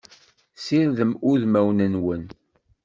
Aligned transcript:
Sirdem 0.63 1.11
udmawen-nwen! 1.31 2.23